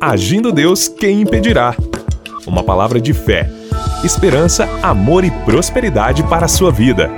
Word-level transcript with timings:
Agindo 0.00 0.52
Deus, 0.52 0.86
quem 0.86 1.22
impedirá? 1.22 1.74
Uma 2.46 2.62
palavra 2.62 3.00
de 3.00 3.12
fé, 3.12 3.50
esperança, 4.04 4.64
amor 4.80 5.24
e 5.24 5.30
prosperidade 5.44 6.22
para 6.22 6.44
a 6.44 6.48
sua 6.48 6.70
vida. 6.70 7.10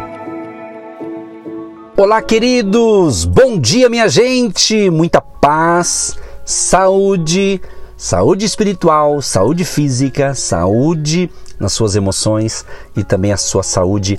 Olá, 1.94 2.22
queridos! 2.22 3.26
Bom 3.26 3.58
dia, 3.58 3.90
minha 3.90 4.08
gente! 4.08 4.88
Muita 4.88 5.20
paz, 5.20 6.16
saúde, 6.42 7.60
saúde 7.98 8.46
espiritual, 8.46 9.20
saúde 9.20 9.66
física, 9.66 10.34
saúde 10.34 11.30
nas 11.58 11.74
suas 11.74 11.94
emoções 11.96 12.64
e 12.96 13.04
também 13.04 13.30
a 13.30 13.36
sua 13.36 13.62
saúde 13.62 14.18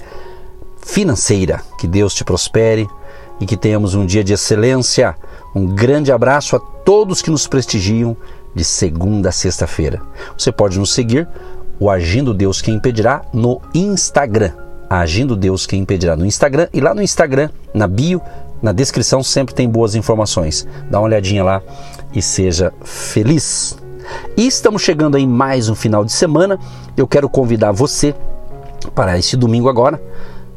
financeira. 0.80 1.64
Que 1.80 1.88
Deus 1.88 2.14
te 2.14 2.24
prospere 2.24 2.88
e 3.42 3.46
que 3.46 3.58
tenhamos 3.58 3.96
um 3.96 4.06
dia 4.06 4.24
de 4.24 4.34
excelência. 4.34 5.16
Um 5.54 5.66
grande 5.66 6.12
abraço 6.12 6.56
a 6.56 6.60
todos 6.60 7.22
que 7.22 7.32
nos 7.32 7.48
prestigiam 7.48 8.16
de 8.54 8.64
segunda 8.64 9.30
a 9.30 9.32
sexta-feira. 9.32 10.00
Você 10.38 10.52
pode 10.52 10.78
nos 10.78 10.94
seguir, 10.94 11.28
o 11.80 11.90
Agindo 11.90 12.34
Deus 12.34 12.62
Quem 12.62 12.76
Impedirá, 12.76 13.24
no 13.34 13.60
Instagram. 13.74 14.52
Agindo 14.88 15.36
Deus 15.36 15.66
Quem 15.66 15.82
Impedirá 15.82 16.16
no 16.16 16.26
Instagram. 16.26 16.68
E 16.72 16.80
lá 16.80 16.94
no 16.94 17.02
Instagram, 17.02 17.50
na 17.74 17.88
bio, 17.88 18.22
na 18.62 18.72
descrição, 18.72 19.24
sempre 19.24 19.56
tem 19.56 19.68
boas 19.68 19.96
informações. 19.96 20.68
Dá 20.90 21.00
uma 21.00 21.08
olhadinha 21.08 21.44
lá 21.44 21.64
e 22.14 22.22
seja 22.22 22.72
feliz. 22.84 23.76
E 24.38 24.46
estamos 24.46 24.84
chegando 24.84 25.18
aí 25.18 25.26
mais 25.26 25.68
um 25.68 25.76
final 25.76 26.06
de 26.06 26.12
semana. 26.12 26.60
Eu 26.96 27.08
quero 27.08 27.28
convidar 27.28 27.72
você 27.72 28.14
para 28.94 29.18
esse 29.18 29.36
domingo 29.36 29.70
agora, 29.70 30.02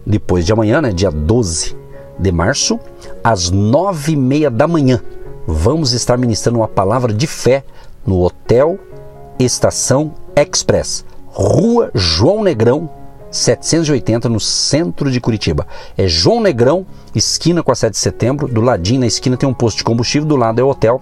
depois 0.05 0.45
de 0.45 0.53
amanhã, 0.53 0.83
né, 0.83 0.92
dia 0.92 1.11
12 1.11 1.84
de 2.18 2.32
março, 2.32 2.78
às 3.23 3.50
nove 3.50 4.12
e 4.12 4.16
meia 4.16 4.50
da 4.50 4.66
manhã. 4.66 5.00
Vamos 5.46 5.92
estar 5.92 6.16
ministrando 6.16 6.59
uma 6.59 6.68
palavra 6.68 7.12
de 7.12 7.27
fé 7.27 7.64
no 8.06 8.22
Hotel 8.22 8.78
Estação 9.38 10.12
Express, 10.36 11.05
Rua 11.27 11.91
João 11.94 12.42
Negrão, 12.42 12.89
780, 13.30 14.28
no 14.28 14.39
centro 14.39 15.11
de 15.11 15.20
Curitiba. 15.20 15.66
É 15.98 16.06
João 16.06 16.41
Negrão, 16.41 16.86
esquina 17.14 17.62
com 17.62 17.72
a 17.72 17.74
7 17.74 17.92
de 17.92 17.98
setembro. 17.98 18.46
Do 18.46 18.61
ladinho, 18.61 19.00
na 19.00 19.06
esquina, 19.06 19.36
tem 19.36 19.48
um 19.48 19.55
posto 19.55 19.78
de 19.78 19.84
combustível, 19.84 20.28
do 20.28 20.36
lado 20.36 20.61
é 20.61 20.64
o 20.64 20.69
hotel. 20.69 21.00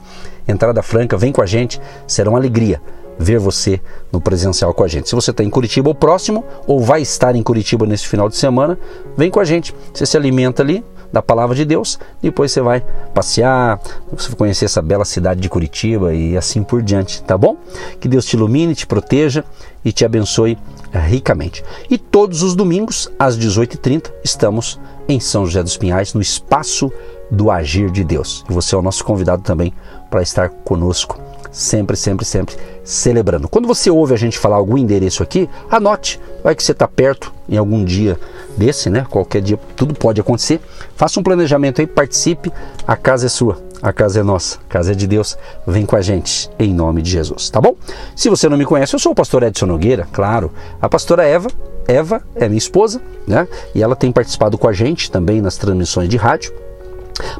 Entrada 0.48 0.82
franca, 0.82 1.16
vem 1.16 1.30
com 1.30 1.42
a 1.42 1.46
gente, 1.46 1.80
será 2.06 2.30
uma 2.30 2.38
alegria 2.38 2.80
ver 3.18 3.38
você 3.38 3.80
no 4.10 4.20
presencial 4.20 4.72
com 4.72 4.82
a 4.82 4.88
gente. 4.88 5.08
Se 5.08 5.14
você 5.14 5.30
está 5.30 5.44
em 5.44 5.50
Curitiba 5.50 5.88
ou 5.88 5.94
próximo, 5.94 6.44
ou 6.66 6.80
vai 6.80 7.02
estar 7.02 7.36
em 7.36 7.42
Curitiba 7.42 7.86
nesse 7.86 8.06
final 8.06 8.28
de 8.28 8.36
semana, 8.36 8.78
vem 9.16 9.30
com 9.30 9.38
a 9.38 9.44
gente. 9.44 9.74
Você 9.92 10.06
se 10.06 10.16
alimenta 10.16 10.62
ali, 10.62 10.84
da 11.12 11.20
palavra 11.20 11.54
de 11.54 11.64
Deus, 11.64 11.98
depois 12.22 12.50
você 12.50 12.60
vai 12.60 12.82
passear, 13.14 13.78
você 14.10 14.28
vai 14.28 14.36
conhecer 14.36 14.64
essa 14.64 14.80
bela 14.80 15.04
cidade 15.04 15.40
de 15.40 15.48
Curitiba 15.48 16.14
e 16.14 16.36
assim 16.36 16.62
por 16.62 16.82
diante, 16.82 17.22
tá 17.22 17.36
bom? 17.36 17.56
Que 18.00 18.08
Deus 18.08 18.24
te 18.24 18.34
ilumine, 18.34 18.74
te 18.74 18.86
proteja 18.86 19.44
e 19.84 19.92
te 19.92 20.04
abençoe 20.04 20.56
ricamente. 20.92 21.62
E 21.90 21.98
todos 21.98 22.42
os 22.42 22.54
domingos, 22.54 23.10
às 23.18 23.38
18h30, 23.38 24.10
estamos 24.24 24.80
em 25.08 25.20
São 25.20 25.44
José 25.44 25.62
dos 25.62 25.76
Pinhais, 25.76 26.14
no 26.14 26.20
espaço 26.20 26.90
do 27.30 27.50
Agir 27.50 27.90
de 27.90 28.04
Deus. 28.04 28.44
E 28.48 28.52
você 28.52 28.74
é 28.74 28.78
o 28.78 28.82
nosso 28.82 29.04
convidado 29.04 29.42
também 29.42 29.72
para 30.10 30.22
estar 30.22 30.48
conosco 30.48 31.18
sempre, 31.52 31.96
sempre, 31.96 32.24
sempre 32.24 32.56
celebrando. 32.82 33.48
Quando 33.48 33.68
você 33.68 33.90
ouve 33.90 34.14
a 34.14 34.16
gente 34.16 34.38
falar 34.38 34.56
algum 34.56 34.76
endereço 34.76 35.22
aqui, 35.22 35.48
anote. 35.70 36.18
Vai 36.42 36.56
que 36.56 36.64
você 36.64 36.72
está 36.72 36.88
perto 36.88 37.32
em 37.48 37.56
algum 37.56 37.84
dia 37.84 38.18
desse, 38.56 38.90
né? 38.90 39.06
Qualquer 39.08 39.42
dia, 39.42 39.58
tudo 39.76 39.94
pode 39.94 40.20
acontecer. 40.20 40.60
Faça 40.96 41.20
um 41.20 41.22
planejamento 41.22 41.80
aí, 41.80 41.86
participe. 41.86 42.50
A 42.86 42.96
casa 42.96 43.26
é 43.26 43.28
sua, 43.28 43.58
a 43.80 43.92
casa 43.92 44.20
é 44.20 44.22
nossa, 44.22 44.58
a 44.68 44.72
casa 44.72 44.92
é 44.92 44.94
de 44.94 45.06
Deus. 45.06 45.36
Vem 45.66 45.86
com 45.86 45.94
a 45.94 46.00
gente, 46.00 46.50
em 46.58 46.74
nome 46.74 47.02
de 47.02 47.10
Jesus, 47.10 47.50
tá 47.50 47.60
bom? 47.60 47.76
Se 48.16 48.28
você 48.28 48.48
não 48.48 48.56
me 48.56 48.64
conhece, 48.64 48.94
eu 48.94 48.98
sou 48.98 49.12
o 49.12 49.14
pastor 49.14 49.42
Edson 49.42 49.66
Nogueira, 49.66 50.08
claro. 50.12 50.50
A 50.80 50.88
pastora 50.88 51.24
Eva, 51.24 51.48
Eva 51.86 52.22
é 52.34 52.48
minha 52.48 52.58
esposa, 52.58 53.00
né? 53.26 53.46
E 53.74 53.82
ela 53.82 53.94
tem 53.94 54.10
participado 54.10 54.56
com 54.56 54.68
a 54.68 54.72
gente 54.72 55.10
também 55.10 55.40
nas 55.40 55.56
transmissões 55.56 56.08
de 56.08 56.16
rádio. 56.16 56.52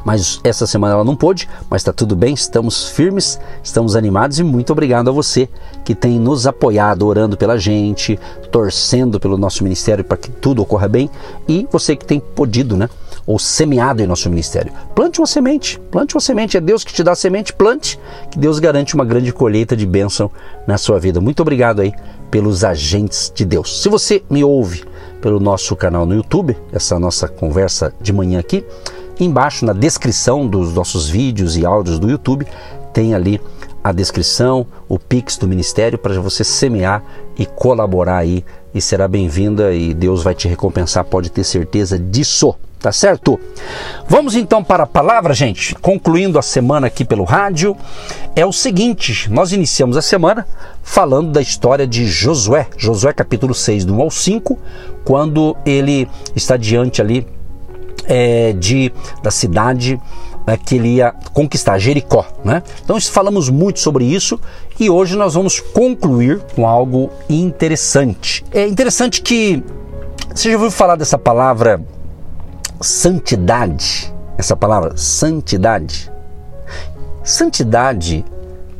Mas 0.03 0.39
essa 0.43 0.67
semana 0.67 0.93
ela 0.93 1.03
não 1.03 1.15
pôde, 1.15 1.47
mas 1.69 1.81
está 1.81 1.93
tudo 1.93 2.15
bem, 2.15 2.33
estamos 2.33 2.89
firmes, 2.89 3.39
estamos 3.63 3.95
animados 3.95 4.39
e 4.39 4.43
muito 4.43 4.71
obrigado 4.71 5.09
a 5.09 5.13
você 5.13 5.49
que 5.83 5.95
tem 5.95 6.19
nos 6.19 6.47
apoiado, 6.47 7.05
orando 7.05 7.37
pela 7.37 7.57
gente, 7.57 8.19
torcendo 8.51 9.19
pelo 9.19 9.37
nosso 9.37 9.63
ministério 9.63 10.03
para 10.03 10.17
que 10.17 10.29
tudo 10.29 10.61
ocorra 10.61 10.87
bem 10.87 11.09
e 11.47 11.67
você 11.71 11.95
que 11.95 12.05
tem 12.05 12.19
podido, 12.19 12.77
né? 12.77 12.89
Ou 13.25 13.39
semeado 13.39 14.01
em 14.01 14.07
nosso 14.07 14.29
ministério. 14.29 14.73
Plante 14.93 15.19
uma 15.19 15.27
semente, 15.27 15.79
plante 15.89 16.13
uma 16.13 16.19
semente, 16.21 16.57
é 16.57 16.61
Deus 16.61 16.83
que 16.83 16.93
te 16.93 17.03
dá 17.03 17.13
a 17.13 17.15
semente, 17.15 17.53
plante, 17.53 17.97
que 18.29 18.37
Deus 18.37 18.59
garante 18.59 18.95
uma 18.95 19.05
grande 19.05 19.31
colheita 19.31 19.77
de 19.77 19.85
bênção 19.85 20.29
na 20.67 20.77
sua 20.77 20.99
vida. 20.99 21.21
Muito 21.21 21.41
obrigado 21.41 21.79
aí 21.79 21.93
pelos 22.29 22.63
agentes 22.63 23.31
de 23.33 23.45
Deus. 23.45 23.81
Se 23.81 23.87
você 23.87 24.23
me 24.29 24.43
ouve 24.43 24.83
pelo 25.21 25.39
nosso 25.39 25.73
canal 25.75 26.05
no 26.05 26.15
YouTube, 26.15 26.57
essa 26.73 26.99
nossa 26.99 27.29
conversa 27.29 27.93
de 28.01 28.11
manhã 28.11 28.39
aqui, 28.39 28.65
Embaixo 29.19 29.65
na 29.65 29.73
descrição 29.73 30.47
dos 30.47 30.73
nossos 30.73 31.07
vídeos 31.07 31.55
e 31.55 31.65
áudios 31.65 31.99
do 31.99 32.09
YouTube 32.09 32.47
tem 32.91 33.13
ali 33.13 33.39
a 33.83 33.91
descrição, 33.91 34.65
o 34.87 34.97
Pix 34.97 35.37
do 35.37 35.47
Ministério 35.47 35.97
para 35.97 36.19
você 36.19 36.43
semear 36.43 37.03
e 37.37 37.45
colaborar 37.45 38.17
aí 38.17 38.45
e 38.73 38.81
será 38.81 39.07
bem-vinda 39.07 39.73
e 39.73 39.93
Deus 39.93 40.23
vai 40.23 40.33
te 40.33 40.47
recompensar, 40.47 41.03
pode 41.03 41.29
ter 41.29 41.43
certeza 41.43 41.99
disso, 41.99 42.55
tá 42.79 42.91
certo? 42.91 43.39
Vamos 44.07 44.35
então 44.35 44.63
para 44.63 44.83
a 44.83 44.87
palavra, 44.87 45.33
gente. 45.33 45.75
Concluindo 45.75 46.39
a 46.39 46.41
semana 46.41 46.87
aqui 46.87 47.03
pelo 47.05 47.23
rádio, 47.23 47.75
é 48.35 48.45
o 48.45 48.53
seguinte: 48.53 49.29
nós 49.29 49.51
iniciamos 49.51 49.97
a 49.97 50.01
semana 50.01 50.47
falando 50.81 51.31
da 51.31 51.41
história 51.41 51.85
de 51.85 52.05
Josué, 52.07 52.67
Josué 52.77 53.13
capítulo 53.13 53.53
6, 53.53 53.85
do 53.85 53.95
1 53.95 54.01
ao 54.01 54.09
5, 54.09 54.57
quando 55.03 55.55
ele 55.65 56.07
está 56.35 56.57
diante 56.57 57.01
ali 57.01 57.27
é, 58.05 58.53
de, 58.53 58.91
da 59.21 59.31
cidade 59.31 59.99
né, 60.45 60.57
que 60.57 60.75
ele 60.75 60.95
ia 60.95 61.13
conquistar, 61.33 61.77
Jericó. 61.79 62.25
Né? 62.43 62.61
Então 62.83 62.99
falamos 63.01 63.49
muito 63.49 63.79
sobre 63.79 64.05
isso 64.05 64.39
e 64.79 64.89
hoje 64.89 65.15
nós 65.15 65.33
vamos 65.33 65.59
concluir 65.59 66.41
com 66.55 66.67
algo 66.67 67.09
interessante. 67.29 68.43
É 68.51 68.67
interessante 68.67 69.21
que 69.21 69.63
você 70.33 70.49
já 70.49 70.55
ouviu 70.55 70.71
falar 70.71 70.95
dessa 70.95 71.17
palavra 71.17 71.81
santidade? 72.81 74.13
Essa 74.37 74.55
palavra 74.55 74.97
santidade. 74.97 76.11
Santidade 77.23 78.25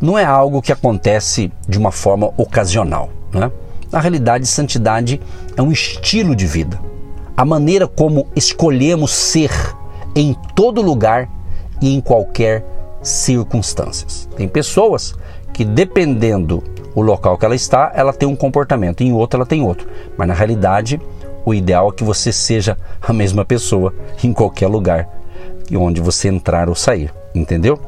não 0.02 0.18
é 0.18 0.26
algo 0.26 0.62
que 0.62 0.72
acontece 0.72 1.52
de 1.68 1.78
uma 1.78 1.92
forma 1.92 2.34
ocasional. 2.36 3.10
Né? 3.32 3.52
Na 3.92 4.00
realidade, 4.00 4.46
santidade 4.48 5.22
é 5.56 5.62
um 5.62 5.72
estilo 5.72 6.36
de 6.36 6.46
vida 6.46 6.93
a 7.36 7.46
maneira 7.46 7.88
como 7.88 8.28
escolhemos 8.36 9.12
ser 9.12 9.52
em 10.16 10.36
todo 10.56 10.82
lugar 10.82 11.30
e 11.82 11.94
em 11.94 12.00
qualquer 12.00 12.66
circunstâncias. 13.02 14.30
Tem 14.36 14.48
pessoas 14.48 15.16
que 15.52 15.66
dependendo 15.66 16.64
o 16.96 17.02
local 17.02 17.38
que 17.38 17.46
ela 17.46 17.56
está, 17.56 17.92
ela 17.96 18.14
tem 18.14 18.28
um 18.28 18.36
comportamento, 18.36 19.02
em 19.02 19.12
outro 19.12 19.38
ela 19.38 19.46
tem 19.46 19.64
outro. 19.64 19.88
Mas 20.18 20.28
na 20.28 20.34
realidade, 20.34 21.02
o 21.46 21.54
ideal 21.54 21.90
é 21.90 21.92
que 21.92 22.04
você 22.04 22.32
seja 22.32 22.78
a 23.02 23.12
mesma 23.12 23.44
pessoa 23.44 23.94
em 24.24 24.32
qualquer 24.32 24.68
lugar 24.68 25.10
onde 25.76 26.02
você 26.02 26.28
entrar 26.28 26.70
ou 26.70 26.76
sair, 26.76 27.12
entendeu? 27.34 27.80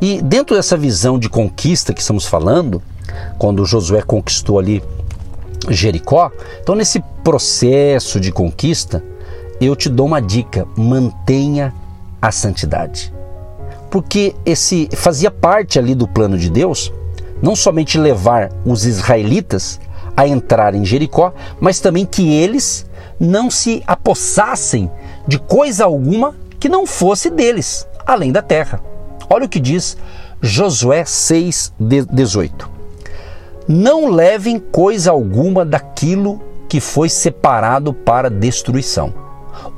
E 0.00 0.20
dentro 0.20 0.56
dessa 0.56 0.76
visão 0.76 1.18
de 1.18 1.28
conquista 1.28 1.94
que 1.94 2.00
estamos 2.00 2.26
falando, 2.26 2.82
quando 3.38 3.64
Josué 3.64 4.02
conquistou 4.02 4.58
ali 4.58 4.82
Jericó. 5.70 6.30
Então, 6.60 6.74
nesse 6.74 7.00
processo 7.22 8.18
de 8.18 8.32
conquista, 8.32 9.02
eu 9.60 9.76
te 9.76 9.88
dou 9.88 10.06
uma 10.06 10.20
dica: 10.20 10.66
mantenha 10.76 11.74
a 12.20 12.30
santidade. 12.30 13.12
Porque 13.90 14.34
esse 14.46 14.88
fazia 14.94 15.30
parte 15.30 15.78
ali 15.78 15.94
do 15.94 16.08
plano 16.08 16.38
de 16.38 16.48
Deus, 16.48 16.92
não 17.42 17.54
somente 17.54 17.98
levar 17.98 18.50
os 18.64 18.86
israelitas 18.86 19.80
a 20.16 20.26
entrar 20.26 20.74
em 20.74 20.84
Jericó, 20.84 21.32
mas 21.60 21.80
também 21.80 22.06
que 22.06 22.32
eles 22.32 22.86
não 23.18 23.50
se 23.50 23.82
apossassem 23.86 24.90
de 25.26 25.38
coisa 25.38 25.84
alguma 25.84 26.34
que 26.58 26.68
não 26.68 26.86
fosse 26.86 27.30
deles, 27.30 27.86
além 28.06 28.32
da 28.32 28.42
terra. 28.42 28.80
Olha 29.28 29.46
o 29.46 29.48
que 29.48 29.60
diz 29.60 29.96
Josué 30.40 31.04
6:18 31.04 32.71
não 33.68 34.08
levem 34.08 34.58
coisa 34.58 35.10
alguma 35.10 35.64
daquilo 35.64 36.40
que 36.68 36.80
foi 36.80 37.08
separado 37.08 37.92
para 37.92 38.30
destruição. 38.30 39.12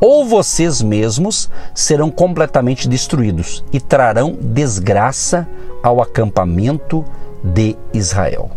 Ou 0.00 0.24
vocês 0.24 0.80
mesmos 0.80 1.50
serão 1.74 2.10
completamente 2.10 2.88
destruídos 2.88 3.64
e 3.72 3.80
trarão 3.80 4.38
desgraça 4.40 5.46
ao 5.82 6.00
acampamento 6.00 7.04
de 7.42 7.76
Israel. 7.92 8.50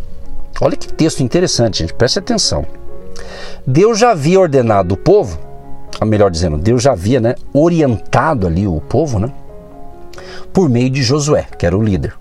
Olha 0.62 0.78
que 0.78 0.92
texto 0.92 1.22
interessante, 1.22 1.80
gente, 1.80 1.94
preste 1.94 2.20
atenção. 2.20 2.66
Deus 3.66 4.00
já 4.00 4.12
havia 4.12 4.40
ordenado 4.40 4.94
o 4.94 4.98
povo, 4.98 5.40
melhor 6.06 6.30
dizendo, 6.30 6.58
Deus 6.58 6.84
já 6.84 6.92
havia 6.92 7.20
né, 7.20 7.36
orientado 7.52 8.46
ali 8.46 8.68
o 8.68 8.80
povo, 8.80 9.20
né, 9.20 9.32
por 10.54 10.70
meio 10.70 10.90
de 10.90 11.02
Josué, 11.04 11.48
que 11.58 11.66
era 11.66 11.78
o 11.78 11.84
líder 11.84 12.14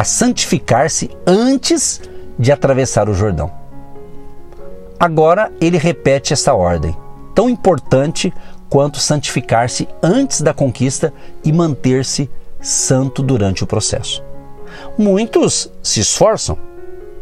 a 0.00 0.04
santificar-se 0.04 1.10
antes 1.26 2.00
de 2.40 2.50
atravessar 2.50 3.06
o 3.06 3.14
Jordão. 3.14 3.52
Agora 4.98 5.52
ele 5.60 5.76
repete 5.76 6.32
essa 6.32 6.54
ordem, 6.54 6.96
tão 7.34 7.50
importante 7.50 8.32
quanto 8.70 8.98
santificar-se 8.98 9.86
antes 10.02 10.40
da 10.40 10.54
conquista 10.54 11.12
e 11.44 11.52
manter-se 11.52 12.30
santo 12.58 13.22
durante 13.22 13.62
o 13.62 13.66
processo. 13.66 14.24
Muitos 14.96 15.70
se 15.82 16.00
esforçam 16.00 16.56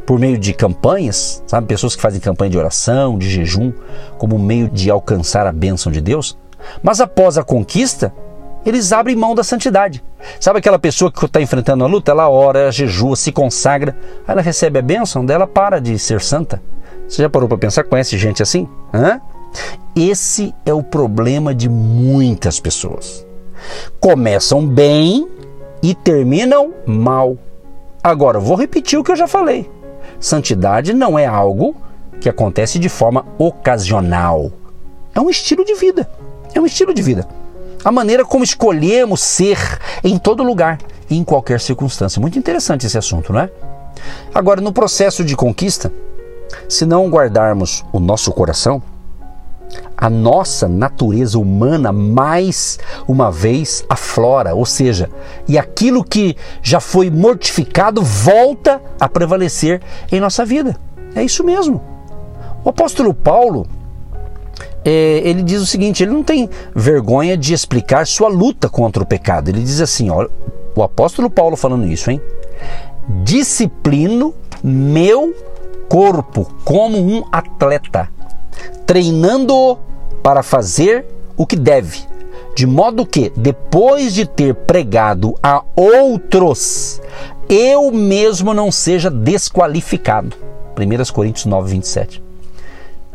por 0.06 0.20
meio 0.20 0.38
de 0.38 0.52
campanhas, 0.52 1.42
sabe, 1.46 1.66
pessoas 1.66 1.96
que 1.96 2.02
fazem 2.02 2.20
campanha 2.20 2.50
de 2.50 2.58
oração, 2.58 3.18
de 3.18 3.28
jejum, 3.28 3.72
como 4.18 4.38
meio 4.38 4.68
de 4.68 4.88
alcançar 4.90 5.46
a 5.46 5.52
bênção 5.52 5.90
de 5.90 6.00
Deus, 6.00 6.38
mas 6.82 7.00
após 7.00 7.36
a 7.36 7.42
conquista, 7.42 8.12
eles 8.68 8.92
abrem 8.92 9.16
mão 9.16 9.34
da 9.34 9.42
santidade. 9.42 10.02
Sabe 10.40 10.58
aquela 10.58 10.78
pessoa 10.78 11.10
que 11.10 11.24
está 11.24 11.40
enfrentando 11.40 11.84
a 11.84 11.86
luta? 11.86 12.10
Ela 12.10 12.28
ora, 12.28 12.60
ela 12.60 12.72
jejua, 12.72 13.16
se 13.16 13.32
consagra, 13.32 13.96
ela 14.26 14.42
recebe 14.42 14.78
a 14.78 14.82
bênção 14.82 15.24
dela, 15.24 15.46
para 15.46 15.80
de 15.80 15.98
ser 15.98 16.20
santa. 16.20 16.60
Você 17.08 17.22
já 17.22 17.30
parou 17.30 17.48
para 17.48 17.58
pensar? 17.58 17.84
Conhece 17.84 18.18
gente 18.18 18.42
assim? 18.42 18.68
Hã? 18.92 19.20
Esse 19.96 20.54
é 20.66 20.72
o 20.72 20.82
problema 20.82 21.54
de 21.54 21.68
muitas 21.68 22.60
pessoas. 22.60 23.26
Começam 23.98 24.66
bem 24.66 25.26
e 25.82 25.94
terminam 25.94 26.74
mal. 26.86 27.36
Agora, 28.02 28.38
vou 28.38 28.56
repetir 28.56 28.98
o 28.98 29.04
que 29.04 29.10
eu 29.10 29.16
já 29.16 29.26
falei. 29.26 29.70
Santidade 30.20 30.92
não 30.92 31.18
é 31.18 31.26
algo 31.26 31.74
que 32.20 32.28
acontece 32.28 32.78
de 32.78 32.88
forma 32.88 33.24
ocasional. 33.38 34.50
É 35.14 35.20
um 35.20 35.30
estilo 35.30 35.64
de 35.64 35.74
vida. 35.74 36.08
É 36.54 36.60
um 36.60 36.66
estilo 36.66 36.92
de 36.92 37.02
vida. 37.02 37.26
A 37.84 37.92
maneira 37.92 38.24
como 38.24 38.44
escolhemos 38.44 39.20
ser 39.20 39.58
em 40.02 40.18
todo 40.18 40.42
lugar 40.42 40.78
e 41.08 41.16
em 41.16 41.24
qualquer 41.24 41.60
circunstância. 41.60 42.20
Muito 42.20 42.38
interessante 42.38 42.86
esse 42.86 42.98
assunto, 42.98 43.32
não 43.32 43.40
é? 43.40 43.50
Agora, 44.34 44.60
no 44.60 44.72
processo 44.72 45.24
de 45.24 45.36
conquista, 45.36 45.92
se 46.68 46.84
não 46.84 47.08
guardarmos 47.08 47.84
o 47.92 48.00
nosso 48.00 48.32
coração, 48.32 48.82
a 49.96 50.08
nossa 50.08 50.68
natureza 50.68 51.38
humana 51.38 51.92
mais 51.92 52.78
uma 53.06 53.30
vez 53.30 53.84
aflora, 53.88 54.54
ou 54.54 54.64
seja, 54.64 55.10
e 55.46 55.58
aquilo 55.58 56.04
que 56.04 56.36
já 56.62 56.80
foi 56.80 57.10
mortificado 57.10 58.02
volta 58.02 58.80
a 58.98 59.08
prevalecer 59.08 59.82
em 60.10 60.20
nossa 60.20 60.44
vida. 60.44 60.76
É 61.14 61.22
isso 61.22 61.44
mesmo. 61.44 61.82
O 62.64 62.70
apóstolo 62.70 63.12
Paulo, 63.12 63.66
é, 64.84 65.20
ele 65.24 65.42
diz 65.42 65.60
o 65.60 65.66
seguinte: 65.66 66.02
ele 66.02 66.12
não 66.12 66.22
tem 66.22 66.48
vergonha 66.74 67.36
de 67.36 67.52
explicar 67.52 68.06
sua 68.06 68.28
luta 68.28 68.68
contra 68.68 69.02
o 69.02 69.06
pecado. 69.06 69.48
Ele 69.48 69.60
diz 69.60 69.80
assim: 69.80 70.10
olha, 70.10 70.30
o 70.74 70.82
apóstolo 70.82 71.28
Paulo 71.30 71.56
falando 71.56 71.86
isso, 71.86 72.10
hein? 72.10 72.20
Disciplino 73.24 74.34
meu 74.62 75.34
corpo 75.88 76.52
como 76.64 76.98
um 76.98 77.24
atleta 77.32 78.08
treinando-o 78.88 79.78
para 80.22 80.42
fazer 80.42 81.04
o 81.36 81.46
que 81.46 81.56
deve, 81.56 82.00
de 82.56 82.66
modo 82.66 83.06
que, 83.06 83.30
depois 83.36 84.14
de 84.14 84.26
ter 84.26 84.54
pregado 84.54 85.34
a 85.42 85.62
outros, 85.76 87.00
eu 87.48 87.90
mesmo 87.92 88.54
não 88.54 88.72
seja 88.72 89.10
desqualificado. 89.10 90.34
1 90.74 91.12
Coríntios 91.12 91.44
9, 91.44 91.70
27. 91.70 92.22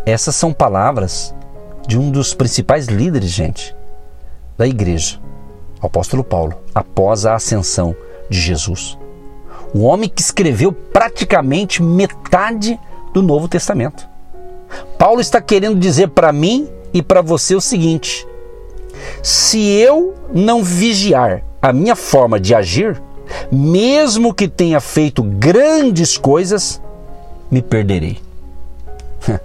Essas 0.05 0.35
são 0.35 0.53
palavras 0.53 1.33
de 1.87 1.97
um 1.97 2.09
dos 2.09 2.33
principais 2.33 2.87
líderes, 2.87 3.29
gente, 3.29 3.75
da 4.57 4.67
igreja, 4.67 5.19
o 5.81 5.85
apóstolo 5.85 6.23
Paulo, 6.23 6.55
após 6.73 7.25
a 7.25 7.35
ascensão 7.35 7.95
de 8.29 8.39
Jesus. 8.39 8.97
O 9.73 9.81
homem 9.83 10.09
que 10.09 10.21
escreveu 10.21 10.71
praticamente 10.71 11.81
metade 11.81 12.79
do 13.13 13.21
Novo 13.21 13.47
Testamento. 13.47 14.07
Paulo 14.97 15.21
está 15.21 15.41
querendo 15.41 15.79
dizer 15.79 16.09
para 16.09 16.31
mim 16.31 16.69
e 16.93 17.01
para 17.01 17.21
você 17.21 17.55
o 17.55 17.61
seguinte: 17.61 18.27
se 19.21 19.59
eu 19.59 20.15
não 20.33 20.63
vigiar 20.63 21.43
a 21.61 21.73
minha 21.73 21.95
forma 21.95 22.39
de 22.39 22.53
agir, 22.53 23.01
mesmo 23.51 24.33
que 24.33 24.47
tenha 24.47 24.79
feito 24.79 25.23
grandes 25.23 26.17
coisas, 26.17 26.81
me 27.49 27.61
perderei. 27.61 28.19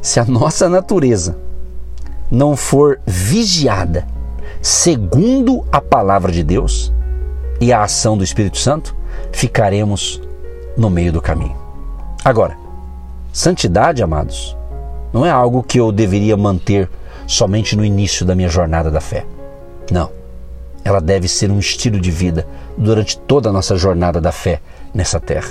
se 0.00 0.18
a 0.20 0.24
nossa 0.24 0.68
natureza 0.68 1.45
não 2.30 2.56
for 2.56 3.00
vigiada 3.06 4.06
segundo 4.66 5.64
a 5.70 5.80
palavra 5.80 6.32
de 6.32 6.42
Deus 6.42 6.92
e 7.60 7.72
a 7.72 7.84
ação 7.84 8.18
do 8.18 8.24
Espírito 8.24 8.58
Santo, 8.58 8.96
ficaremos 9.32 10.20
no 10.76 10.90
meio 10.90 11.12
do 11.12 11.22
caminho. 11.22 11.56
Agora, 12.24 12.56
santidade, 13.32 14.02
amados, 14.02 14.56
não 15.12 15.24
é 15.24 15.30
algo 15.30 15.62
que 15.62 15.78
eu 15.78 15.92
deveria 15.92 16.36
manter 16.36 16.90
somente 17.26 17.76
no 17.76 17.84
início 17.84 18.26
da 18.26 18.34
minha 18.34 18.48
jornada 18.48 18.90
da 18.90 19.00
fé. 19.00 19.24
Não. 19.90 20.10
Ela 20.84 21.00
deve 21.00 21.28
ser 21.28 21.50
um 21.50 21.58
estilo 21.58 22.00
de 22.00 22.10
vida 22.10 22.46
durante 22.76 23.18
toda 23.18 23.48
a 23.48 23.52
nossa 23.52 23.76
jornada 23.76 24.20
da 24.20 24.32
fé 24.32 24.60
nessa 24.92 25.18
terra. 25.18 25.50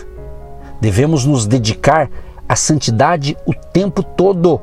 Devemos 0.80 1.26
nos 1.26 1.46
dedicar 1.46 2.10
à 2.48 2.56
santidade 2.56 3.38
o 3.46 3.54
tempo 3.54 4.04
todo, 4.04 4.62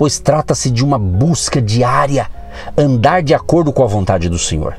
pois 0.00 0.18
trata-se 0.18 0.70
de 0.70 0.82
uma 0.82 0.98
busca 0.98 1.60
diária, 1.60 2.26
andar 2.74 3.22
de 3.22 3.34
acordo 3.34 3.70
com 3.70 3.84
a 3.84 3.86
vontade 3.86 4.30
do 4.30 4.38
Senhor. 4.38 4.74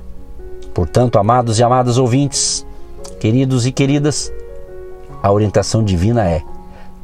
Portanto, 0.73 1.19
amados 1.19 1.59
e 1.59 1.63
amadas 1.63 1.99
ouvintes, 1.99 2.65
queridos 3.19 3.67
e 3.67 3.71
queridas, 3.71 4.33
a 5.21 5.31
orientação 5.31 5.83
divina 5.83 6.27
é 6.27 6.41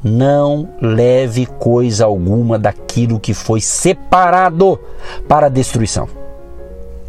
não 0.04 0.68
leve 0.82 1.46
coisa 1.46 2.06
alguma 2.06 2.58
daquilo 2.58 3.20
que 3.20 3.36
foi 3.36 3.62
separado 3.62 4.80
para 5.28 5.48
destruição. 5.48 6.10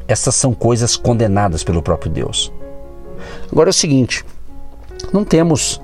Essas 0.06 0.34
são 0.34 0.52
coisas 0.52 0.94
condenadas 0.94 1.64
pelo 1.64 1.80
próprio 1.80 2.12
Deus. 2.12 2.52
Agora 3.50 3.70
é 3.70 3.72
o 3.72 3.72
seguinte: 3.72 4.26
não 5.10 5.24
temos 5.24 5.80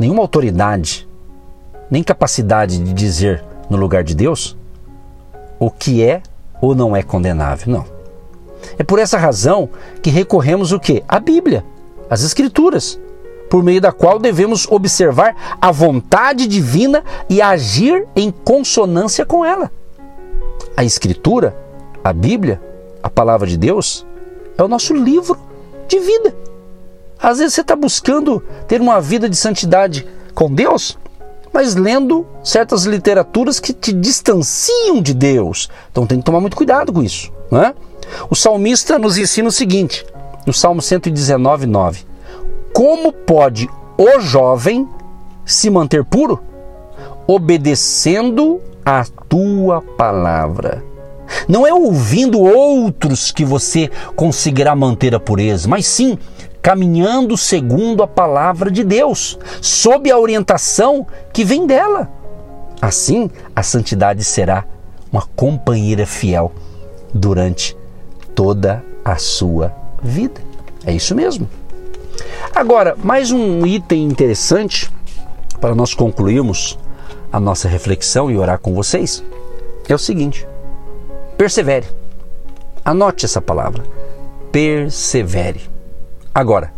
nenhuma 0.00 0.22
autoridade, 0.22 1.08
nem 1.88 2.02
capacidade 2.02 2.80
de 2.80 2.92
dizer 2.92 3.44
no 3.70 3.76
lugar 3.76 4.02
de 4.02 4.16
Deus 4.16 4.56
o 5.58 5.70
que 5.70 6.02
é 6.02 6.22
ou 6.60 6.74
não 6.74 6.94
é 6.94 7.02
condenável. 7.02 7.72
Não. 7.72 7.86
É 8.78 8.82
por 8.82 8.98
essa 8.98 9.18
razão 9.18 9.68
que 10.02 10.10
recorremos 10.10 10.72
o 10.72 10.80
que? 10.80 11.02
A 11.06 11.20
Bíblia, 11.20 11.64
as 12.08 12.22
Escrituras 12.22 12.98
por 13.54 13.62
meio 13.62 13.80
da 13.80 13.92
qual 13.92 14.18
devemos 14.18 14.66
observar 14.68 15.56
a 15.60 15.70
vontade 15.70 16.48
divina 16.48 17.04
e 17.28 17.40
agir 17.40 18.04
em 18.16 18.30
consonância 18.30 19.24
com 19.24 19.44
ela. 19.44 19.70
A 20.76 20.82
Escritura, 20.82 21.56
a 22.02 22.12
Bíblia, 22.12 22.60
a 23.00 23.08
palavra 23.08 23.46
de 23.46 23.56
Deus, 23.56 24.04
é 24.58 24.62
o 24.62 24.66
nosso 24.66 24.92
livro 24.92 25.38
de 25.86 26.00
vida. 26.00 26.34
Às 27.16 27.38
vezes 27.38 27.54
você 27.54 27.60
está 27.60 27.76
buscando 27.76 28.42
ter 28.66 28.80
uma 28.80 29.00
vida 29.00 29.28
de 29.28 29.36
santidade 29.36 30.06
com 30.34 30.52
Deus, 30.52 30.98
mas 31.54 31.76
lendo 31.76 32.26
certas 32.42 32.84
literaturas 32.84 33.60
que 33.60 33.72
te 33.72 33.92
distanciam 33.92 35.00
de 35.00 35.14
Deus. 35.14 35.70
Então 35.92 36.04
tem 36.04 36.18
que 36.18 36.24
tomar 36.24 36.40
muito 36.40 36.56
cuidado 36.56 36.92
com 36.92 37.00
isso. 37.00 37.30
Não 37.48 37.62
é? 37.62 37.72
O 38.28 38.34
salmista 38.34 38.98
nos 38.98 39.16
ensina 39.16 39.48
o 39.48 39.52
seguinte, 39.52 40.04
no 40.44 40.52
Salmo 40.52 40.82
119, 40.82 41.66
9. 41.66 42.04
Como 42.72 43.12
pode 43.12 43.70
o 43.96 44.18
jovem 44.18 44.88
se 45.46 45.70
manter 45.70 46.04
puro? 46.04 46.42
Obedecendo 47.24 48.60
a 48.84 49.04
tua 49.28 49.80
palavra. 49.80 50.82
Não 51.48 51.64
é 51.64 51.72
ouvindo 51.72 52.40
outros 52.40 53.30
que 53.30 53.44
você 53.44 53.88
conseguirá 54.16 54.74
manter 54.74 55.14
a 55.14 55.20
pureza, 55.20 55.68
mas 55.68 55.86
sim 55.86 56.18
caminhando 56.64 57.36
segundo 57.36 58.02
a 58.02 58.06
palavra 58.06 58.70
de 58.70 58.82
Deus, 58.82 59.38
sob 59.60 60.10
a 60.10 60.18
orientação 60.18 61.06
que 61.30 61.44
vem 61.44 61.66
dela. 61.66 62.10
Assim, 62.80 63.30
a 63.54 63.62
santidade 63.62 64.24
será 64.24 64.64
uma 65.12 65.26
companheira 65.36 66.06
fiel 66.06 66.50
durante 67.12 67.76
toda 68.34 68.82
a 69.04 69.16
sua 69.16 69.74
vida. 70.02 70.40
É 70.86 70.92
isso 70.92 71.14
mesmo. 71.14 71.46
Agora, 72.54 72.96
mais 72.96 73.30
um 73.30 73.66
item 73.66 74.04
interessante 74.04 74.90
para 75.60 75.74
nós 75.74 75.92
concluirmos 75.92 76.78
a 77.30 77.38
nossa 77.38 77.68
reflexão 77.68 78.30
e 78.30 78.38
orar 78.38 78.58
com 78.58 78.72
vocês 78.72 79.22
é 79.86 79.94
o 79.94 79.98
seguinte: 79.98 80.48
persevere. 81.36 81.86
Anote 82.82 83.26
essa 83.26 83.42
palavra. 83.42 83.84
Persevere. 84.50 85.73
Agora, 86.34 86.72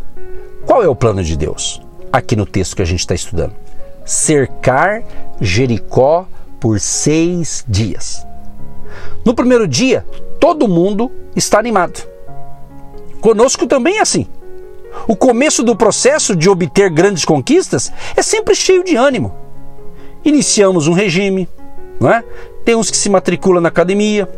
qual 0.67 0.83
é 0.83 0.87
o 0.87 0.95
plano 0.95 1.23
de 1.23 1.35
Deus? 1.35 1.81
Aqui 2.13 2.35
no 2.35 2.45
texto 2.45 2.75
que 2.75 2.83
a 2.83 2.85
gente 2.85 2.99
está 2.99 3.15
estudando: 3.15 3.55
cercar 4.05 5.03
Jericó 5.41 6.27
por 6.59 6.79
seis 6.79 7.65
dias. 7.67 8.23
No 9.25 9.33
primeiro 9.33 9.67
dia, 9.67 10.05
todo 10.39 10.67
mundo 10.67 11.11
está 11.35 11.57
animado. 11.57 12.07
Conosco 13.19 13.65
também 13.65 13.97
é 13.97 14.01
assim. 14.01 14.27
O 15.07 15.15
começo 15.15 15.63
do 15.63 15.75
processo 15.75 16.35
de 16.35 16.49
obter 16.49 16.91
grandes 16.91 17.25
conquistas 17.25 17.91
é 18.15 18.21
sempre 18.21 18.53
cheio 18.53 18.83
de 18.83 18.95
ânimo. 18.95 19.33
Iniciamos 20.23 20.87
um 20.87 20.93
regime, 20.93 21.49
não 21.99 22.11
é? 22.11 22.23
Tem 22.63 22.75
uns 22.75 22.91
que 22.91 22.97
se 22.97 23.09
matriculam 23.09 23.61
na 23.61 23.69
academia, 23.69 24.29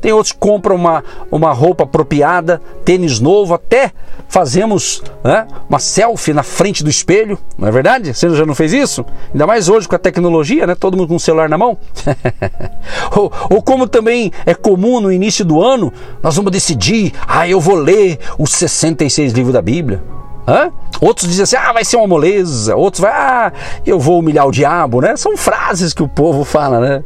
tem 0.00 0.12
outros 0.12 0.32
que 0.32 0.38
compram 0.38 0.76
uma, 0.76 1.04
uma 1.30 1.52
roupa 1.52 1.84
apropriada, 1.84 2.60
tênis 2.84 3.20
novo, 3.20 3.54
até 3.54 3.92
fazemos 4.28 5.02
né, 5.22 5.46
uma 5.68 5.78
selfie 5.78 6.32
na 6.32 6.42
frente 6.42 6.82
do 6.82 6.90
espelho, 6.90 7.38
não 7.58 7.68
é 7.68 7.70
verdade? 7.70 8.14
Você 8.14 8.30
já 8.30 8.46
não 8.46 8.54
fez 8.54 8.72
isso? 8.72 9.04
Ainda 9.32 9.46
mais 9.46 9.68
hoje 9.68 9.86
com 9.86 9.94
a 9.94 9.98
tecnologia, 9.98 10.66
né? 10.66 10.74
Todo 10.74 10.96
mundo 10.96 11.08
com 11.08 11.16
o 11.16 11.20
celular 11.20 11.48
na 11.48 11.58
mão. 11.58 11.76
ou, 13.16 13.32
ou 13.50 13.62
como 13.62 13.86
também 13.86 14.32
é 14.46 14.54
comum 14.54 15.00
no 15.00 15.12
início 15.12 15.44
do 15.44 15.60
ano, 15.60 15.92
nós 16.22 16.36
vamos 16.36 16.50
decidir, 16.50 17.12
ah, 17.26 17.48
eu 17.48 17.60
vou 17.60 17.74
ler 17.74 18.18
os 18.38 18.52
66 18.52 19.32
livros 19.32 19.52
da 19.52 19.62
Bíblia. 19.62 20.02
Hã? 20.46 20.72
Outros 21.00 21.28
dizem 21.28 21.42
assim, 21.42 21.56
ah, 21.56 21.72
vai 21.72 21.84
ser 21.84 21.96
uma 21.96 22.06
moleza. 22.06 22.74
Outros 22.74 23.00
vai, 23.00 23.12
ah, 23.12 23.52
eu 23.86 23.98
vou 23.98 24.18
humilhar 24.18 24.46
o 24.46 24.50
diabo, 24.50 25.00
né? 25.00 25.16
São 25.16 25.36
frases 25.36 25.92
que 25.92 26.02
o 26.02 26.08
povo 26.08 26.44
fala, 26.44 26.80
né? 26.80 27.04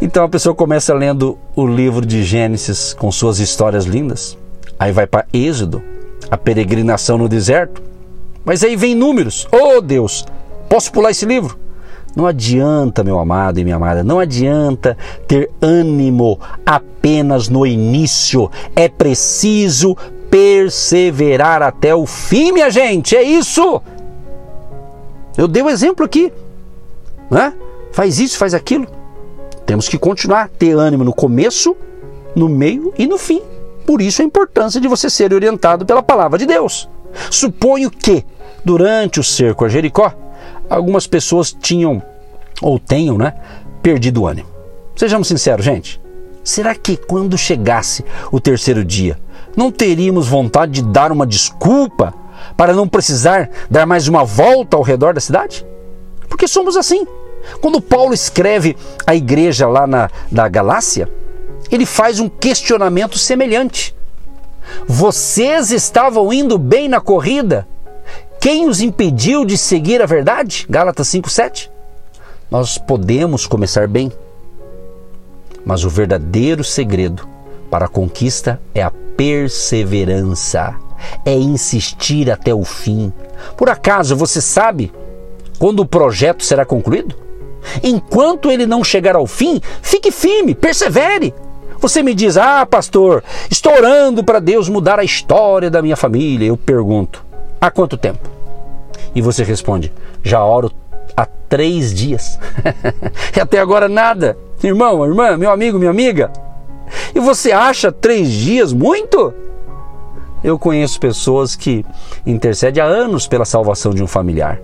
Então 0.00 0.24
a 0.24 0.28
pessoa 0.28 0.54
começa 0.54 0.92
lendo 0.92 1.38
o 1.54 1.66
livro 1.66 2.04
de 2.04 2.22
Gênesis 2.22 2.94
com 2.94 3.10
suas 3.10 3.38
histórias 3.38 3.84
lindas, 3.84 4.36
aí 4.78 4.92
vai 4.92 5.06
para 5.06 5.26
Êxodo, 5.32 5.82
a 6.30 6.36
peregrinação 6.36 7.16
no 7.16 7.28
deserto, 7.28 7.82
mas 8.44 8.62
aí 8.62 8.76
vem 8.76 8.94
números. 8.94 9.46
Oh 9.52 9.80
Deus, 9.80 10.26
posso 10.68 10.92
pular 10.92 11.10
esse 11.10 11.24
livro? 11.24 11.58
Não 12.14 12.26
adianta, 12.26 13.02
meu 13.02 13.18
amado 13.18 13.58
e 13.58 13.64
minha 13.64 13.76
amada, 13.76 14.04
não 14.04 14.20
adianta 14.20 14.96
ter 15.26 15.50
ânimo 15.60 16.38
apenas 16.64 17.48
no 17.48 17.66
início. 17.66 18.50
É 18.76 18.88
preciso 18.88 19.96
perseverar 20.30 21.62
até 21.62 21.94
o 21.94 22.06
fim, 22.06 22.52
minha 22.52 22.70
gente. 22.70 23.16
É 23.16 23.22
isso. 23.22 23.82
Eu 25.36 25.48
dei 25.48 25.62
o 25.62 25.66
um 25.66 25.70
exemplo 25.70 26.04
aqui, 26.04 26.32
né? 27.30 27.52
Faz 27.92 28.20
isso, 28.20 28.38
faz 28.38 28.54
aquilo. 28.54 28.86
Temos 29.66 29.88
que 29.88 29.98
continuar 29.98 30.42
a 30.42 30.48
ter 30.48 30.72
ânimo 30.72 31.04
no 31.04 31.12
começo, 31.12 31.76
no 32.34 32.48
meio 32.48 32.92
e 32.98 33.06
no 33.06 33.18
fim. 33.18 33.42
Por 33.86 34.00
isso 34.00 34.22
a 34.22 34.24
importância 34.24 34.80
de 34.80 34.88
você 34.88 35.08
ser 35.08 35.32
orientado 35.32 35.84
pela 35.84 36.02
palavra 36.02 36.38
de 36.38 36.46
Deus. 36.46 36.88
Suponho 37.30 37.90
que, 37.90 38.24
durante 38.64 39.20
o 39.20 39.24
cerco 39.24 39.64
a 39.64 39.68
Jericó, 39.68 40.12
algumas 40.68 41.06
pessoas 41.06 41.52
tinham, 41.52 42.02
ou 42.60 42.78
tenham, 42.78 43.16
né, 43.16 43.34
perdido 43.82 44.22
o 44.22 44.26
ânimo. 44.26 44.48
Sejamos 44.96 45.28
sinceros, 45.28 45.64
gente. 45.64 46.00
Será 46.42 46.74
que 46.74 46.96
quando 46.96 47.38
chegasse 47.38 48.04
o 48.30 48.38
terceiro 48.38 48.84
dia, 48.84 49.18
não 49.56 49.70
teríamos 49.70 50.28
vontade 50.28 50.72
de 50.72 50.82
dar 50.82 51.10
uma 51.10 51.26
desculpa 51.26 52.12
para 52.56 52.74
não 52.74 52.86
precisar 52.86 53.48
dar 53.70 53.86
mais 53.86 54.08
uma 54.08 54.24
volta 54.24 54.76
ao 54.76 54.82
redor 54.82 55.14
da 55.14 55.20
cidade? 55.20 55.64
Porque 56.28 56.46
somos 56.46 56.76
assim. 56.76 57.06
Quando 57.60 57.80
Paulo 57.80 58.14
escreve 58.14 58.76
a 59.06 59.14
igreja 59.14 59.68
lá 59.68 59.86
na, 59.86 60.10
na 60.30 60.48
Galácia, 60.48 61.08
ele 61.70 61.86
faz 61.86 62.20
um 62.20 62.28
questionamento 62.28 63.18
semelhante. 63.18 63.94
Vocês 64.86 65.70
estavam 65.70 66.32
indo 66.32 66.58
bem 66.58 66.88
na 66.88 67.00
corrida? 67.00 67.66
Quem 68.40 68.68
os 68.68 68.80
impediu 68.80 69.44
de 69.44 69.56
seguir 69.56 70.02
a 70.02 70.06
verdade? 70.06 70.66
Gálatas 70.68 71.08
5:7. 71.08 71.70
Nós 72.50 72.78
podemos 72.78 73.46
começar 73.46 73.88
bem, 73.88 74.12
mas 75.64 75.84
o 75.84 75.88
verdadeiro 75.88 76.62
segredo 76.62 77.26
para 77.70 77.86
a 77.86 77.88
conquista 77.88 78.60
é 78.74 78.82
a 78.82 78.92
perseverança, 79.16 80.74
é 81.24 81.34
insistir 81.34 82.30
até 82.30 82.54
o 82.54 82.64
fim. 82.64 83.12
Por 83.56 83.68
acaso 83.68 84.14
você 84.14 84.40
sabe 84.40 84.92
quando 85.58 85.80
o 85.80 85.86
projeto 85.86 86.44
será 86.44 86.64
concluído? 86.64 87.23
Enquanto 87.82 88.50
ele 88.50 88.66
não 88.66 88.84
chegar 88.84 89.16
ao 89.16 89.26
fim, 89.26 89.60
fique 89.82 90.10
firme, 90.10 90.54
persevere. 90.54 91.34
Você 91.80 92.02
me 92.02 92.14
diz, 92.14 92.36
ah, 92.36 92.64
pastor, 92.64 93.22
estou 93.50 93.72
orando 93.72 94.24
para 94.24 94.40
Deus 94.40 94.68
mudar 94.68 94.98
a 94.98 95.04
história 95.04 95.70
da 95.70 95.82
minha 95.82 95.96
família. 95.96 96.46
Eu 96.46 96.56
pergunto, 96.56 97.24
há 97.60 97.70
quanto 97.70 97.96
tempo? 97.96 98.28
E 99.14 99.20
você 99.20 99.44
responde, 99.44 99.92
já 100.22 100.42
oro 100.42 100.72
há 101.16 101.26
três 101.26 101.92
dias. 101.92 102.38
e 103.36 103.40
até 103.40 103.58
agora 103.58 103.88
nada. 103.88 104.36
Irmão, 104.62 105.04
irmã, 105.04 105.36
meu 105.36 105.50
amigo, 105.50 105.78
minha 105.78 105.90
amiga. 105.90 106.32
E 107.14 107.20
você 107.20 107.52
acha 107.52 107.92
três 107.92 108.30
dias 108.30 108.72
muito? 108.72 109.34
Eu 110.42 110.58
conheço 110.58 110.98
pessoas 111.00 111.54
que 111.54 111.84
intercedem 112.26 112.82
há 112.82 112.86
anos 112.86 113.26
pela 113.26 113.44
salvação 113.44 113.92
de 113.92 114.02
um 114.02 114.06
familiar. 114.06 114.60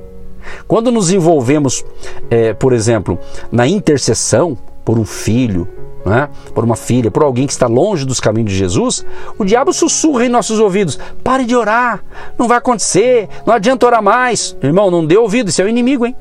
Quando 0.67 0.91
nos 0.91 1.11
envolvemos, 1.11 1.85
é, 2.31 2.53
por 2.53 2.73
exemplo, 2.73 3.19
na 3.51 3.67
intercessão 3.67 4.57
por 4.85 4.99
um 4.99 5.05
filho, 5.05 5.69
né, 6.05 6.29
por 6.55 6.65
uma 6.65 6.77
filha, 6.77 7.11
por 7.11 7.23
alguém 7.23 7.47
que 7.47 7.53
está 7.53 7.67
longe 7.67 8.05
dos 8.05 8.21
caminhos 8.21 8.51
de 8.51 8.57
Jesus, 8.57 9.05
o 9.39 9.45
diabo 9.45 9.73
sussurra 9.73 10.25
em 10.25 10.29
nossos 10.29 10.59
ouvidos: 10.59 10.99
pare 11.23 11.45
de 11.45 11.55
orar, 11.55 12.03
não 12.39 12.49
vai 12.49 12.59
acontecer, 12.59 13.29
não 13.47 13.55
adianta 13.55 13.87
orar 13.87 14.03
mais. 14.03 14.57
Irmão, 14.63 14.91
não 14.91 15.05
dê 15.05 15.17
ouvido, 15.17 15.49
isso 15.49 15.61
é 15.63 15.65
o 15.65 15.69
inimigo, 15.69 16.07
hein? 16.07 16.17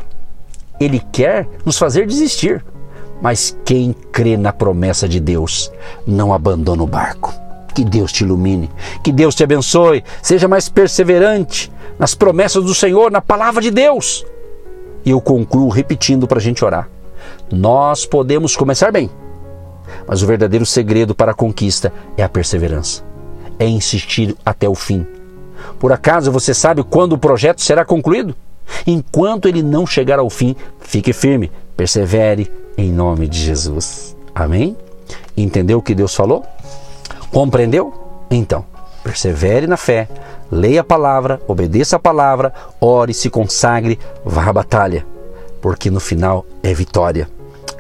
Ele 0.80 1.02
quer 1.12 1.48
nos 1.66 1.78
fazer 1.78 2.08
desistir. 2.08 2.64
Mas 3.22 3.58
quem 3.66 3.94
crê 4.14 4.38
na 4.38 4.54
promessa 4.54 5.08
de 5.08 5.20
Deus 5.20 5.70
não 6.08 6.34
abandona 6.34 6.84
o 6.84 6.88
barco. 6.88 7.34
Que 7.80 7.86
Deus 7.86 8.12
te 8.12 8.26
ilumine, 8.26 8.70
que 9.02 9.10
Deus 9.10 9.34
te 9.34 9.42
abençoe, 9.42 10.04
seja 10.22 10.50
mais 10.50 10.68
perseverante, 10.68 11.72
nas 11.98 12.14
promessas 12.14 12.62
do 12.62 12.76
Senhor, 12.76 13.10
na 13.10 13.22
palavra 13.22 13.62
de 13.62 13.72
Deus. 13.72 14.26
E 15.06 15.12
eu 15.12 15.22
concluo 15.22 15.70
repetindo 15.70 16.28
para 16.28 16.40
a 16.40 16.42
gente 16.42 16.66
orar. 16.66 16.90
Nós 17.50 18.06
podemos 18.06 18.54
começar 18.54 18.92
bem, 18.92 19.10
mas 20.06 20.22
o 20.22 20.28
verdadeiro 20.28 20.66
segredo 20.66 21.16
para 21.16 21.32
a 21.32 21.34
conquista 21.34 21.94
é 22.18 22.24
a 22.24 22.28
perseverança, 22.28 23.02
é 23.58 23.66
insistir 23.66 24.36
até 24.46 24.68
o 24.68 24.76
fim. 24.76 25.08
Por 25.80 25.94
acaso 25.94 26.34
você 26.34 26.54
sabe 26.54 26.84
quando 26.84 27.14
o 27.14 27.18
projeto 27.18 27.62
será 27.62 27.86
concluído? 27.86 28.36
Enquanto 28.86 29.48
ele 29.48 29.64
não 29.64 29.88
chegar 29.88 30.20
ao 30.20 30.30
fim, 30.30 30.54
fique 30.82 31.14
firme, 31.14 31.50
persevere 31.78 32.52
em 32.78 32.92
nome 32.92 33.26
de 33.26 33.40
Jesus. 33.40 34.18
Amém? 34.36 34.76
Entendeu 35.38 35.78
o 35.78 35.82
que 35.82 35.96
Deus 35.96 36.14
falou? 36.14 36.46
Compreendeu? 37.32 37.94
Então, 38.32 38.66
persevere 39.04 39.68
na 39.68 39.78
fé, 39.78 40.08
leia 40.52 40.82
a 40.82 40.84
palavra, 40.84 41.40
obedeça 41.48 41.96
a 41.96 42.00
palavra, 42.00 42.54
ore, 42.82 43.14
se 43.14 43.30
consagre, 43.30 44.00
vá 44.26 44.50
à 44.50 44.54
batalha, 44.54 45.06
porque 45.62 45.90
no 45.90 46.00
final 46.00 46.46
é 46.64 46.74
vitória. 46.74 47.30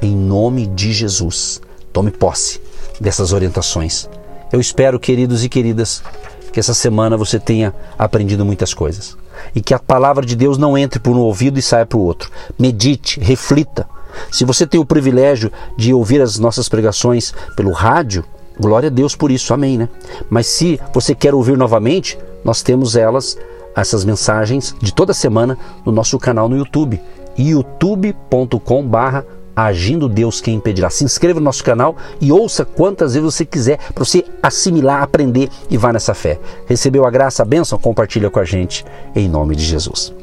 Em 0.01 0.15
nome 0.15 0.65
de 0.67 0.93
Jesus, 0.93 1.61
tome 1.91 2.11
posse 2.11 2.61
dessas 2.99 3.33
orientações. 3.33 4.07
Eu 4.51 4.59
espero, 4.59 4.99
queridos 4.99 5.43
e 5.43 5.49
queridas, 5.49 6.03
que 6.51 6.59
essa 6.59 6.73
semana 6.73 7.17
você 7.17 7.39
tenha 7.39 7.73
aprendido 7.97 8.45
muitas 8.45 8.73
coisas 8.73 9.17
e 9.55 9.61
que 9.61 9.73
a 9.73 9.79
palavra 9.79 10.25
de 10.25 10.35
Deus 10.35 10.57
não 10.57 10.77
entre 10.77 10.99
por 10.99 11.15
um 11.15 11.19
ouvido 11.19 11.59
e 11.59 11.61
saia 11.61 11.85
para 11.85 11.97
o 11.97 12.03
outro. 12.03 12.31
Medite, 12.57 13.19
reflita. 13.19 13.87
Se 14.31 14.43
você 14.43 14.65
tem 14.65 14.79
o 14.79 14.85
privilégio 14.85 15.51
de 15.77 15.93
ouvir 15.93 16.21
as 16.21 16.39
nossas 16.39 16.67
pregações 16.67 17.33
pelo 17.55 17.71
rádio, 17.71 18.25
glória 18.59 18.87
a 18.87 18.91
Deus 18.91 19.15
por 19.15 19.31
isso, 19.31 19.53
amém, 19.53 19.77
né? 19.77 19.89
Mas 20.29 20.47
se 20.47 20.79
você 20.93 21.15
quer 21.15 21.33
ouvir 21.33 21.57
novamente, 21.57 22.17
nós 22.43 22.61
temos 22.61 22.95
elas, 22.95 23.37
essas 23.75 24.03
mensagens 24.03 24.75
de 24.81 24.93
toda 24.93 25.13
semana 25.13 25.57
no 25.85 25.91
nosso 25.91 26.17
canal 26.19 26.49
no 26.49 26.57
YouTube, 26.57 26.99
youtube.com 27.37 28.87
barra 28.87 29.25
Agindo 29.55 30.07
Deus 30.07 30.39
Quem 30.39 30.55
Impedirá. 30.55 30.89
Se 30.89 31.03
inscreva 31.03 31.39
no 31.39 31.43
nosso 31.43 31.63
canal 31.63 31.95
e 32.21 32.31
ouça 32.31 32.63
quantas 32.63 33.13
vezes 33.13 33.33
você 33.33 33.45
quiser 33.45 33.77
para 33.93 34.05
você 34.05 34.23
assimilar, 34.41 35.03
aprender 35.03 35.49
e 35.69 35.77
vá 35.77 35.91
nessa 35.91 36.13
fé. 36.13 36.39
Recebeu 36.65 37.05
a 37.05 37.09
graça, 37.09 37.43
a 37.43 37.45
bênção? 37.45 37.77
Compartilha 37.77 38.29
com 38.29 38.39
a 38.39 38.45
gente 38.45 38.85
em 39.13 39.27
nome 39.27 39.55
de 39.55 39.65
Jesus. 39.65 40.13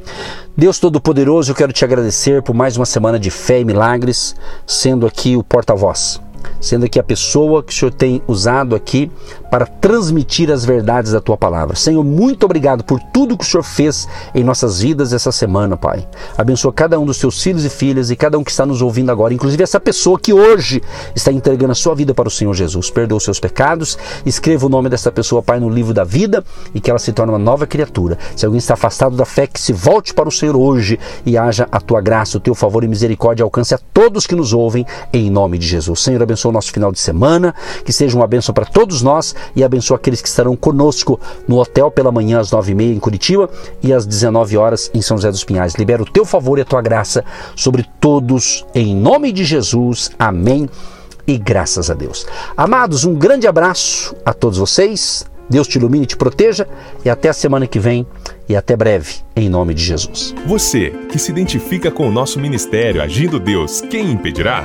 Deus 0.56 0.78
Todo-Poderoso, 0.78 1.50
eu 1.50 1.54
quero 1.54 1.72
te 1.72 1.84
agradecer 1.84 2.42
por 2.42 2.54
mais 2.54 2.78
uma 2.78 2.86
semana 2.86 3.18
de 3.18 3.30
fé 3.30 3.60
e 3.60 3.64
milagres, 3.64 4.34
sendo 4.66 5.06
aqui 5.06 5.36
o 5.36 5.42
porta-voz 5.42 6.20
sendo 6.60 6.84
aqui 6.84 6.98
a 6.98 7.02
pessoa 7.02 7.62
que 7.62 7.72
o 7.72 7.76
Senhor 7.76 7.92
tem 7.92 8.22
usado 8.26 8.74
aqui 8.74 9.10
para 9.50 9.66
transmitir 9.66 10.50
as 10.50 10.64
verdades 10.64 11.12
da 11.12 11.20
tua 11.20 11.36
palavra. 11.36 11.76
Senhor, 11.76 12.02
muito 12.02 12.44
obrigado 12.44 12.84
por 12.84 13.00
tudo 13.00 13.36
que 13.36 13.44
o 13.44 13.46
Senhor 13.46 13.62
fez 13.62 14.08
em 14.34 14.42
nossas 14.42 14.80
vidas 14.80 15.12
essa 15.12 15.30
semana, 15.30 15.76
Pai. 15.76 16.06
Abençoa 16.36 16.72
cada 16.72 16.98
um 16.98 17.06
dos 17.06 17.18
teus 17.18 17.42
filhos 17.42 17.64
e 17.64 17.68
filhas 17.68 18.10
e 18.10 18.16
cada 18.16 18.38
um 18.38 18.44
que 18.44 18.50
está 18.50 18.66
nos 18.66 18.82
ouvindo 18.82 19.10
agora, 19.10 19.32
inclusive 19.32 19.62
essa 19.62 19.78
pessoa 19.78 20.18
que 20.18 20.32
hoje 20.32 20.82
está 21.14 21.30
entregando 21.32 21.72
a 21.72 21.74
sua 21.74 21.94
vida 21.94 22.12
para 22.14 22.28
o 22.28 22.30
Senhor 22.30 22.54
Jesus. 22.54 22.90
Perdoa 22.90 23.18
os 23.18 23.24
seus 23.24 23.38
pecados, 23.38 23.96
escreva 24.24 24.66
o 24.66 24.68
nome 24.68 24.88
dessa 24.88 25.12
pessoa, 25.12 25.42
Pai, 25.42 25.60
no 25.60 25.68
livro 25.68 25.94
da 25.94 26.04
vida 26.04 26.44
e 26.74 26.80
que 26.80 26.90
ela 26.90 26.98
se 26.98 27.12
torne 27.12 27.32
uma 27.32 27.38
nova 27.38 27.66
criatura. 27.66 28.18
Se 28.34 28.44
alguém 28.44 28.58
está 28.58 28.74
afastado 28.74 29.16
da 29.16 29.24
fé, 29.24 29.46
que 29.46 29.60
se 29.60 29.72
volte 29.72 30.12
para 30.12 30.28
o 30.28 30.32
Senhor 30.32 30.56
hoje 30.56 30.98
e 31.24 31.38
haja 31.38 31.68
a 31.70 31.80
tua 31.80 32.00
graça, 32.00 32.38
o 32.38 32.40
teu 32.40 32.54
favor 32.54 32.82
e 32.84 32.88
misericórdia 32.88 33.44
alcance 33.44 33.74
a 33.74 33.78
todos 33.78 34.26
que 34.26 34.34
nos 34.34 34.52
ouvem, 34.52 34.84
em 35.12 35.30
nome 35.30 35.58
de 35.58 35.66
Jesus. 35.66 36.00
Senhor, 36.00 36.22
abençoa 36.22 36.50
o 36.50 36.52
nosso 36.52 36.72
final 36.72 36.90
de 36.90 36.98
semana, 36.98 37.54
que 37.84 37.92
seja 37.92 38.16
uma 38.16 38.26
bênção 38.26 38.54
para 38.54 38.64
todos 38.64 39.02
nós 39.02 39.35
e 39.54 39.62
abençoe 39.62 39.96
aqueles 39.96 40.20
que 40.20 40.28
estarão 40.28 40.56
conosco 40.56 41.18
no 41.46 41.58
hotel 41.58 41.90
pela 41.90 42.12
manhã 42.12 42.40
às 42.40 42.50
nove 42.50 42.72
e 42.72 42.74
meia 42.74 42.94
em 42.94 42.98
Curitiba 42.98 43.48
e 43.82 43.92
às 43.92 44.06
19 44.06 44.56
horas 44.56 44.90
em 44.94 45.02
São 45.02 45.16
José 45.16 45.30
dos 45.30 45.44
Pinhais. 45.44 45.74
Libera 45.74 46.02
o 46.02 46.10
teu 46.10 46.24
favor 46.24 46.58
e 46.58 46.62
a 46.62 46.64
tua 46.64 46.82
graça 46.82 47.24
sobre 47.54 47.84
todos, 48.00 48.64
em 48.74 48.94
nome 48.94 49.32
de 49.32 49.44
Jesus. 49.44 50.10
Amém. 50.18 50.68
E 51.26 51.36
graças 51.36 51.90
a 51.90 51.94
Deus. 51.94 52.26
Amados, 52.56 53.04
um 53.04 53.14
grande 53.14 53.46
abraço 53.48 54.14
a 54.24 54.32
todos 54.32 54.58
vocês. 54.58 55.24
Deus 55.48 55.68
te 55.68 55.78
ilumine 55.78 56.04
e 56.04 56.06
te 56.06 56.16
proteja 56.16 56.66
e 57.04 57.10
até 57.10 57.28
a 57.28 57.32
semana 57.32 57.66
que 57.66 57.78
vem 57.78 58.06
e 58.48 58.56
até 58.56 58.76
breve, 58.76 59.16
em 59.34 59.48
nome 59.48 59.74
de 59.74 59.84
Jesus. 59.84 60.34
Você 60.46 60.90
que 61.10 61.18
se 61.18 61.30
identifica 61.30 61.90
com 61.90 62.08
o 62.08 62.12
nosso 62.12 62.40
ministério 62.40 63.02
Agindo 63.02 63.38
Deus, 63.38 63.80
quem 63.80 64.10
impedirá? 64.10 64.64